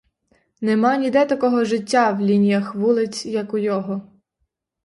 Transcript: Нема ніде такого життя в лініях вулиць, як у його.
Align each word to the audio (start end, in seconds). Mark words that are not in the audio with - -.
Нема 0.61 0.97
ніде 0.97 1.25
такого 1.25 1.65
життя 1.65 2.11
в 2.11 2.21
лініях 2.21 2.75
вулиць, 2.75 3.25
як 3.25 3.53
у 3.53 3.57
його. 3.57 4.01